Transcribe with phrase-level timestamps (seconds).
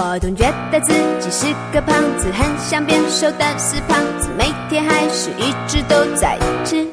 [0.00, 6.86] 我总觉得自己是个胖子，很想变瘦但是胖子，每天还是一直都在吃。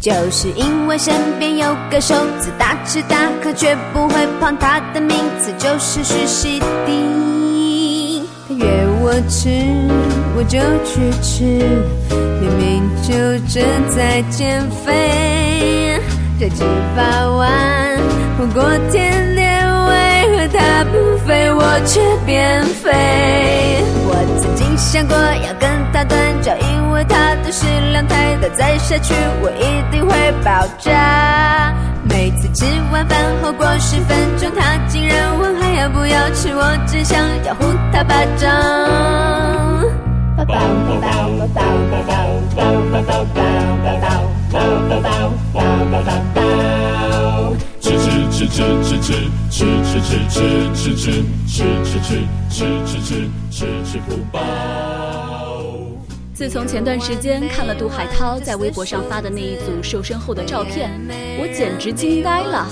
[0.00, 8.24] 就是因为身边有个瘦子，大吃大喝却不会胖，他的名字就是徐熙娣。
[8.48, 8.66] 他约
[9.00, 9.48] 我吃，
[10.36, 11.44] 我就去吃，
[12.40, 13.14] 明明就
[13.46, 16.00] 正在减肥，
[16.40, 16.64] 这吃
[16.96, 17.96] 八碗
[18.36, 19.36] 火锅天，
[21.28, 22.90] 他不肥，我却变肥？
[24.06, 31.74] 我曾经想过要跟他断交，因为他的食量太大，再下去我一定会爆炸。
[32.02, 38.48] 每次吃完饭后过十分钟，他竟然问还要不要吃，我只想要呼他巴掌。
[50.00, 50.40] 吃吃
[50.74, 54.40] 吃吃吃吃吃吃吃吃吃吃不饱。
[56.32, 60.90] 自从前段时间看了杜海涛在微博上发的那一组瘦身后的照片，
[61.40, 62.68] 我简直惊呆了。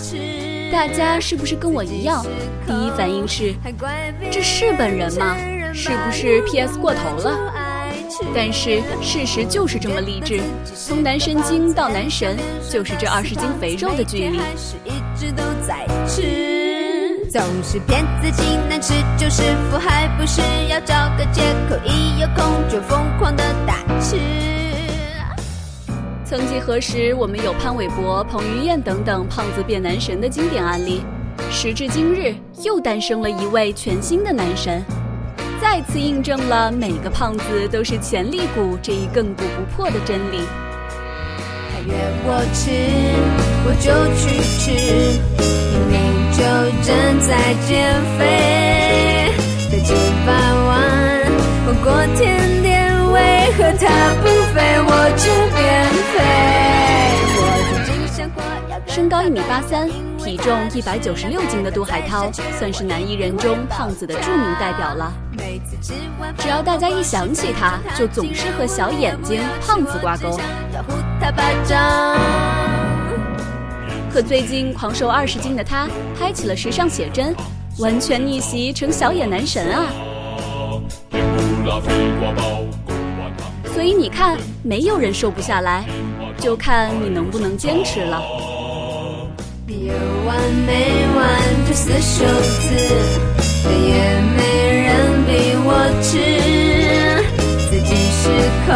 [0.70, 2.24] 大家是不是跟我一样，
[2.66, 3.54] 第一反应是
[4.30, 5.36] 这是本人吗？
[5.74, 7.52] 是不是 PS 过头了？
[8.34, 10.41] 但是事实就是这么励志，
[10.74, 12.36] 从男神经到男神，
[12.70, 14.38] 就是这二十斤肥肉的距离。
[14.84, 16.22] 一直都在吃，
[17.37, 24.17] 总是骗自己难吃就是福，还不是要找个借口，一有空就疯狂的大吃。
[26.25, 31.03] 曾几何时，我们有潘玮柏、彭于晏等等胖子变男神的经典案例，
[31.51, 32.34] 时至今日，
[32.65, 34.83] 又诞生了一位全新的男神，
[35.61, 40.41] 再次印证了每个胖子都是潜力股这一亘古不破的真理。
[41.71, 41.93] 他约
[42.25, 42.71] 我吃，
[43.67, 45.21] 我就去吃，
[46.87, 49.34] 正在减肥，
[49.72, 49.93] 再吃
[50.25, 50.31] 八
[50.66, 50.72] 碗
[51.66, 53.19] 火锅甜点，为
[53.59, 55.59] 何他不肥，我却变
[56.15, 56.15] 肥？
[58.87, 65.12] 身高一米八三，体重一百九十六斤的杜海涛，算是男艺人中胖子的著名代表了。
[66.39, 70.39] 只要大家一想起他，就总是和小眼睛、胖子挂钩。
[74.16, 75.87] 可最近狂瘦二十斤的他，
[76.19, 77.37] 拍起了时尚写真，
[77.77, 79.93] 完全逆袭成小野男神啊！
[83.75, 85.84] 所以你看，没有人瘦不下来，
[86.38, 88.22] 就看你能不能坚持了。
[89.69, 89.93] 有
[90.27, 91.38] 完没完
[91.69, 92.72] 这死瘦子，
[93.65, 95.31] 但也没人逼
[95.62, 96.16] 我吃，
[97.69, 98.31] 自己失
[98.65, 98.72] 控，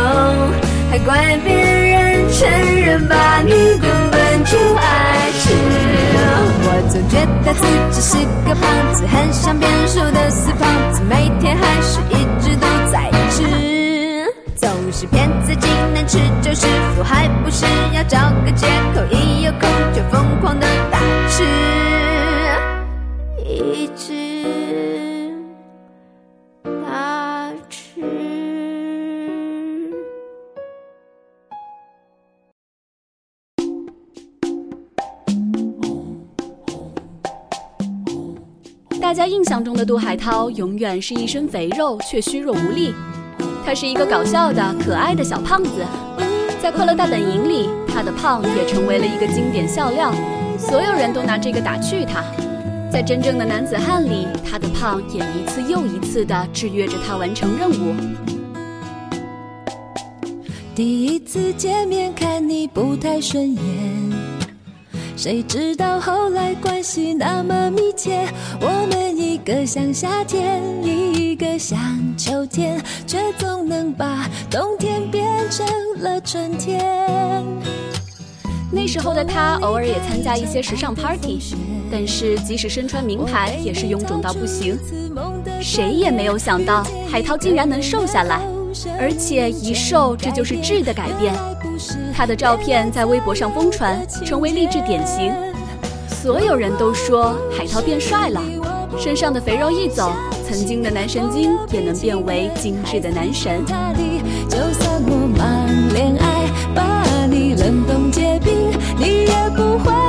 [0.90, 2.50] 还怪别人承
[2.84, 5.48] 认吧，你根本就爱吃。
[6.62, 7.14] 我总觉
[7.44, 7.62] 得自
[7.92, 8.18] 己是
[8.48, 8.62] 个胖
[8.92, 13.44] 子，很想变瘦的死胖子，每天还是一直都在吃。
[14.56, 17.64] 总是骗自己难吃就是福，还不是
[17.94, 21.44] 要找个借口，一有空就疯狂的大吃，
[23.44, 24.89] 一直
[39.10, 42.94] 大家印象中的杜海涛，永远是一身肥肉却虚弱无力。
[43.66, 45.84] 他是一个搞笑的、可爱的小胖子，
[46.62, 50.14] 在《快乐大本营》里，他的胖也成为了一个经典笑料，
[50.56, 52.22] 所有人都拿这个打趣他。
[52.88, 57.92] 在真正的男子汉里，他的胖也一次又一次地制约着他完成任务。
[60.72, 63.60] 第一次见面看你不太顺眼，
[65.22, 68.26] 谁知道后来关系那么密切，
[68.58, 71.78] 我们一个像夏天，一个像
[72.16, 75.66] 秋天，却总能把冬天变成
[75.98, 77.44] 了春天。
[78.72, 81.38] 那时候的他偶尔也参加一些时尚 party，
[81.92, 84.78] 但是即使身穿名牌，也是臃肿到不行。
[85.60, 88.40] 谁也没有想到海涛竟然能瘦下来，
[88.98, 91.34] 而且一瘦这就是质的改变。
[92.14, 95.32] 他的照片在微博上疯传，成为励志典型。
[96.08, 98.42] 所有人都说海涛变帅了，
[98.98, 100.12] 身上的肥肉一走，
[100.46, 103.64] 曾经的男神经也能变为精致的男神。
[104.48, 109.99] 就算我忙恋爱，把你冷冻结冰，你也不会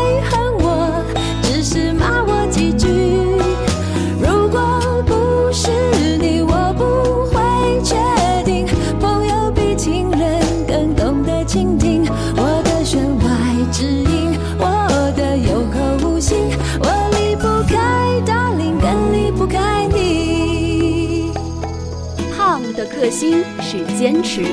[22.92, 24.44] 核心是坚持。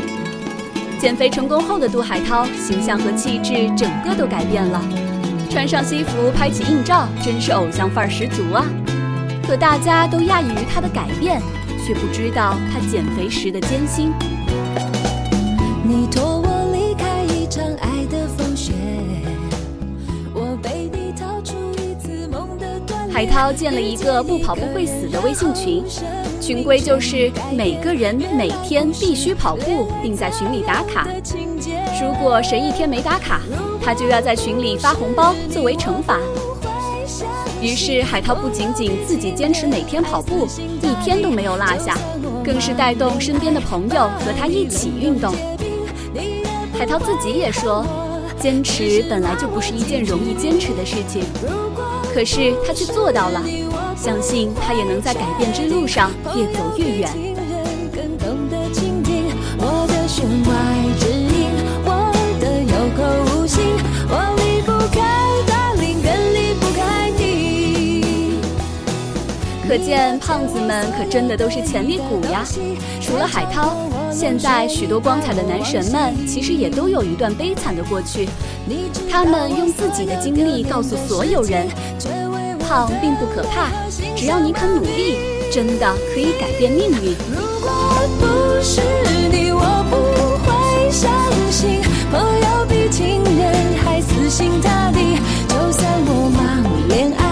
[0.99, 4.82] 减肥成功后的杜海涛，形象和气质整个都改变了。
[5.50, 8.64] 穿上西服拍起硬照，真是偶像范儿十足啊！
[9.46, 11.40] 可大家都讶异于他的改变，
[11.87, 14.12] 却不知道他减肥时的艰辛。
[15.82, 18.73] 你托我离开一场爱的风雪，
[20.35, 25.82] 我背你逃出一次梦的断海涛建了一个不跑步会死的微信群，
[26.48, 31.06] 群规就是每个人每天必须跑步，并在群里打卡。
[32.00, 33.42] 如果谁一天没打卡，
[33.82, 36.18] 他就要在群里发红包作为惩罚。
[37.60, 40.48] 于是海涛不仅仅自己坚持每天跑步，
[40.80, 41.94] 一天都没有落下，
[42.42, 45.34] 更是带动身边的朋友和他一起运动。
[46.78, 47.84] 海涛自己也说，
[48.40, 51.22] 坚持本来就不是一件容易坚持的事情，
[52.14, 53.42] 可是他却做到了。
[54.00, 57.10] 相信他也能在改变之路上越走越远。
[69.68, 72.42] 可见胖子们可真的都是潜力股呀！
[73.02, 73.76] 除了海涛，
[74.10, 78.26] 现在许多光彩的男神们其实也都有一段悲惨的过去。
[79.10, 81.68] 他们用自己的经历告诉所有人：
[82.68, 83.70] 胖并不可怕，
[84.14, 85.16] 只要你肯努力，
[85.50, 87.16] 真的可以改变命运。
[87.34, 87.70] 如果
[88.20, 88.82] 不是
[89.32, 89.96] 你，我不
[90.44, 91.10] 会相
[91.50, 91.80] 信
[92.10, 95.16] 朋友比情人还死心塌地。
[95.48, 97.27] 就算我忙恋爱，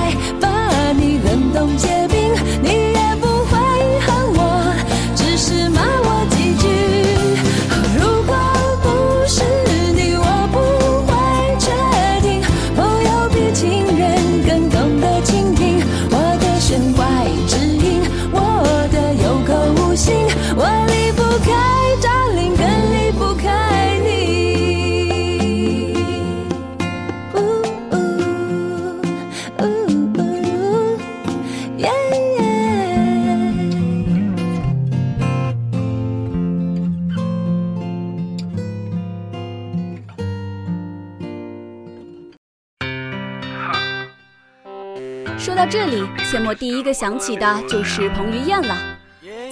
[45.46, 48.76] 说到这里，切莫第一个想起的就是彭于晏了。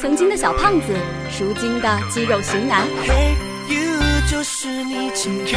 [0.00, 0.88] 曾经的小胖子，
[1.38, 2.84] 如今的肌肉型男。
[3.06, 3.36] Hey
[3.72, 5.56] you，就是你，请靠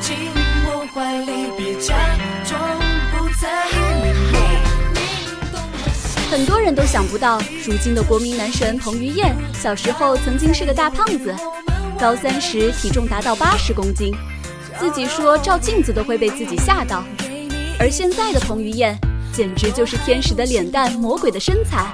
[0.00, 0.16] 近
[0.64, 1.94] 我怀里，别假
[2.46, 2.58] 装
[3.12, 3.66] 不在。
[6.30, 11.36] 很多人都想不到，如今的国民男神彭于晏，小时候曾经是个大胖子，
[12.00, 14.16] 高三时体重达到八十公斤，
[14.78, 17.04] 自己说照镜子都会被自己吓到。
[17.78, 18.96] 而现在的彭于晏，
[19.34, 21.92] 简直就是天使的脸蛋，魔鬼的身材，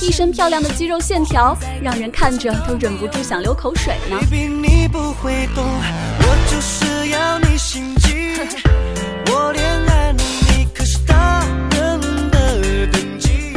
[0.00, 4.18] 一身漂亮的肌肉线条，让人看着都忍不住想流口水呢。
[4.30, 8.40] 你不会懂，我就是要你心悸。
[9.30, 13.54] 我恋爱能力可是大人的等级。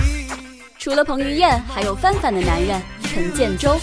[0.77, 3.79] 除了彭于晏，还有范范的男人陈建州。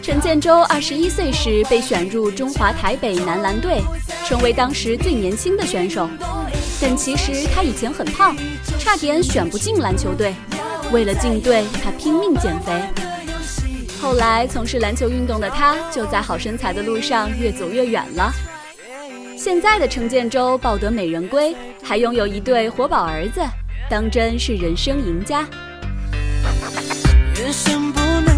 [0.00, 3.82] 陈建州二十一岁时被选入中华台北男篮队，
[4.24, 6.08] 成为当时最年轻的选手。
[6.80, 8.36] 但其实他以前很胖，
[8.78, 10.34] 差点选不进篮球队。
[10.92, 12.72] 为了进队，他拼命减肥。
[14.00, 18.32] 后来从事篮球运动的他，就在好身材的路上越走越远了。
[19.36, 23.40] 现在的程建州抱得美人归，还拥有一对活宝儿子，
[23.90, 25.46] 当真是人生赢家。
[27.34, 28.37] 人生不能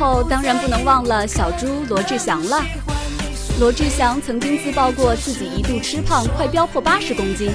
[0.00, 2.64] 后当然不能忘了小猪罗志祥了。
[3.60, 7.50] 罗志祥曾经自曝过自己一度吃胖，快飙破八十公斤，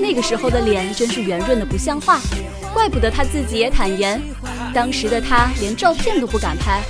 [0.00, 2.18] 那个时候的脸真是圆润的不像话，
[2.74, 4.20] 怪不得他自己也坦言，
[4.74, 6.82] 当时的他连照片都不敢拍。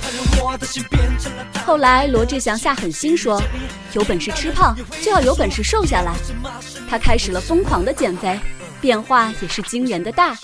[1.67, 3.39] 后来罗志祥下狠心说，
[3.93, 6.15] 有本事吃胖就要有本事瘦下来，
[6.89, 8.39] 他开始了疯狂的减肥，
[8.81, 10.35] 变化也是惊人的大。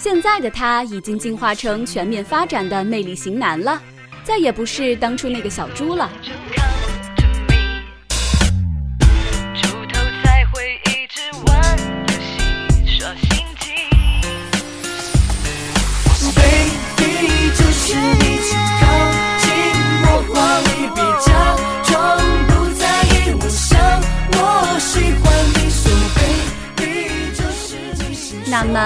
[0.00, 3.82] 现在的他已经进化成全面发展的魅力型男了，
[4.22, 6.08] 再也不是当初那个小猪了。